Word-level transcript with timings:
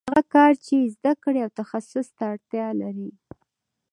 هغه 0.09 0.21
کار 0.33 0.51
چې 0.65 0.75
زده 0.95 1.13
کړې 1.23 1.39
او 1.45 1.49
تخصص 1.59 2.07
ته 2.17 2.23
اړتیا 2.33 2.67
لري 2.81 3.09